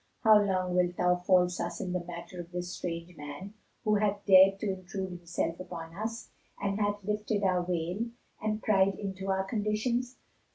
[0.23, 3.53] How long wilt thou false us in the matter of this strange man
[3.83, 8.05] who hath dared to intrude himself upon us and hath lifted our veil
[8.41, 10.17] and pried into our conditions?